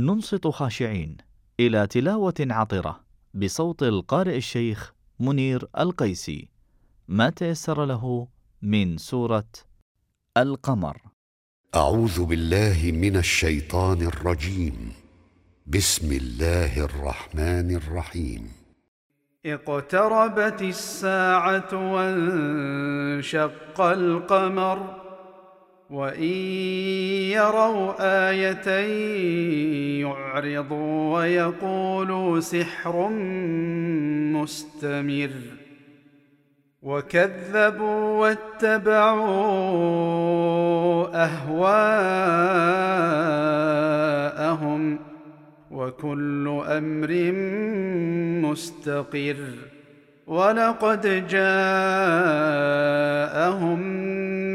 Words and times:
ننصت 0.00 0.46
خاشعين 0.46 1.16
إلى 1.60 1.86
تلاوة 1.86 2.34
عطرة 2.40 3.00
بصوت 3.34 3.82
القارئ 3.82 4.36
الشيخ 4.36 4.92
منير 5.20 5.68
القيسي. 5.78 6.48
ما 7.08 7.30
تيسر 7.30 7.84
له 7.84 8.28
من 8.62 8.96
سورة 8.96 9.44
القمر. 10.36 10.96
أعوذ 11.74 12.24
بالله 12.24 12.92
من 12.94 13.16
الشيطان 13.16 14.02
الرجيم. 14.02 14.92
بسم 15.66 16.12
الله 16.12 16.84
الرحمن 16.84 17.76
الرحيم. 17.76 18.52
اقتربت 19.46 20.62
الساعة 20.62 21.92
وانشق 21.92 23.80
القمر. 23.80 24.99
وإن 25.90 26.22
يروا 27.34 27.94
آية 28.28 28.68
يعرضوا 30.00 31.18
ويقولوا 31.18 32.40
سحر 32.40 33.08
مستمر 34.38 35.30
وكذبوا 36.82 38.20
واتبعوا 38.20 39.30
أهواءهم 41.24 42.30
وكل 45.70 46.62
أمر 46.66 47.32
مستقر 48.48 49.36
ولقد 50.26 51.26
جاءهم 51.28 51.60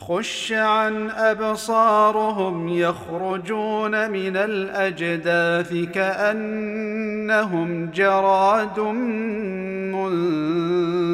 خش 0.00 0.52
عن 0.52 1.10
أبصارهم 1.10 2.68
يخرجون 2.68 4.10
من 4.10 4.36
الأجداث 4.36 5.74
كأنهم 5.94 7.90
جراد 7.90 8.80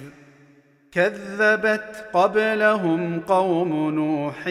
كذبت 0.91 2.05
قبلهم 2.13 3.19
قوم 3.19 3.89
نوح 3.89 4.47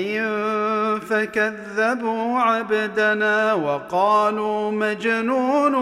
فكذبوا 0.96 2.38
عبدنا 2.38 3.54
وقالوا 3.54 4.70
مجنون 4.70 5.74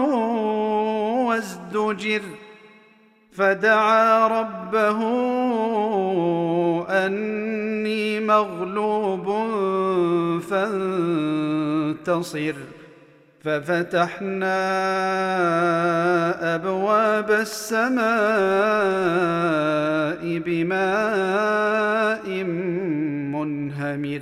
وازدجر. 1.27 2.21
فدعا 3.33 4.27
ربه 4.27 4.99
أني 6.89 8.19
مغلوب 8.19 9.25
فانتصر. 10.49 12.53
ففتحنا 13.43 14.57
أبواب 16.55 17.31
السماء 17.31 18.07
بماء 20.45 22.27
منهمر. 23.33 24.21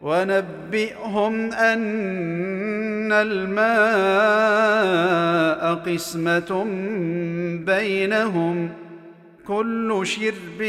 ونبئهم 0.00 1.52
أن 1.52 3.12
الماء 3.12 4.74
قسمة 5.74 6.66
بينهم 7.66 8.70
كل 9.46 10.00
شرب 10.04 10.62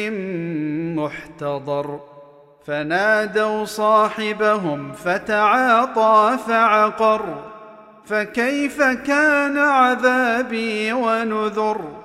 محتضر. 0.96 2.00
فنادوا 2.68 3.66
صاحبهم 3.66 4.92
فتعاطى 4.92 6.38
فعقر. 6.48 7.42
فكيف 8.06 8.82
كان 8.82 9.58
عذابي 9.58 10.94
ونذر؟ 10.94 12.05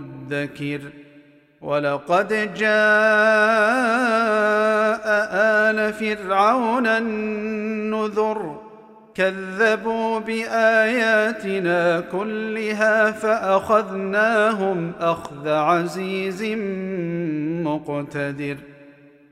مدكر 0.00 0.80
ولقد 1.60 2.28
جاء 2.54 2.68
آل 5.32 5.92
فرعون 5.92 6.86
النذر. 6.86 8.60
كذبوا 9.14 10.18
بآياتنا 10.18 12.00
كلها 12.00 13.10
فأخذناهم 13.10 14.92
أخذ 15.00 15.48
عزيز 15.48 16.42
مقتدر. 17.64 18.56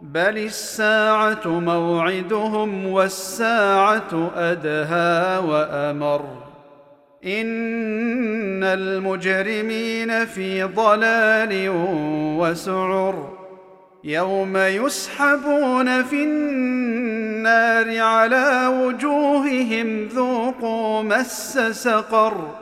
بل 0.00 0.38
الساعة 0.38 1.46
موعدهم 1.46 2.86
والساعة 2.86 4.30
ادهى 4.36 5.38
وامر 5.38 6.20
ان 7.24 8.64
المجرمين 8.64 10.24
في 10.24 10.62
ضلال 10.62 11.68
وسعر 12.38 13.36
يوم 14.04 14.56
يسحبون 14.56 16.02
في 16.02 16.24
النار 16.24 18.00
على 18.00 18.66
وجوههم 18.66 20.06
ذوقوا 20.06 21.02
مس 21.02 21.58
سقر 21.58 22.54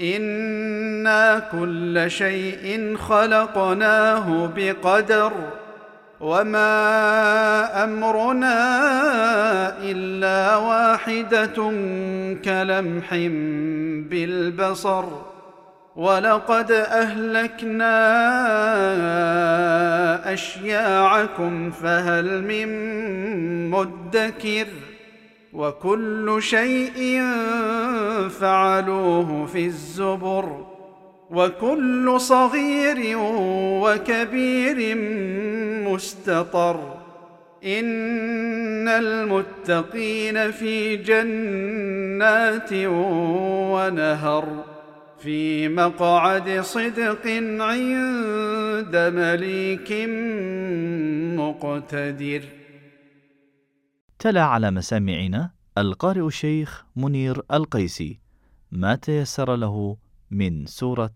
أنا 0.00 1.38
كل 1.38 2.10
شيء 2.10 2.96
خلقناه 2.96 4.50
بقدر 4.56 5.32
وما 6.20 7.84
امرنا 7.84 8.58
الا 9.82 10.56
واحدة 10.56 11.72
كلمح 12.44 13.14
بالبصر 14.10 15.04
ولقد 15.96 16.72
اهلكنا 16.72 17.92
اشياعكم 20.32 21.70
فهل 21.70 22.42
من 22.42 22.68
مدكر 23.70 24.66
وكل 25.52 26.36
شيء 26.40 27.22
فعلوه 28.40 29.46
في 29.46 29.66
الزبر 29.66 30.73
وكل 31.30 32.20
صغير 32.20 33.18
وكبير 33.82 34.96
مستطر. 35.88 37.04
إن 37.64 38.88
المتقين 38.88 40.50
في 40.50 40.96
جنات 40.96 42.72
ونهر 43.72 44.64
في 45.18 45.68
مقعد 45.68 46.60
صدق 46.60 47.26
عند 47.60 48.96
مليك 48.96 49.92
مقتدر. 51.40 52.42
تلا 54.18 54.42
على 54.42 54.70
مسامعنا 54.70 55.50
القارئ 55.78 56.26
الشيخ 56.26 56.84
منير 56.96 57.42
القيسي 57.52 58.20
ما 58.72 58.94
تيسر 58.94 59.56
له 59.56 59.96
من 60.34 60.66
سورة 60.66 61.14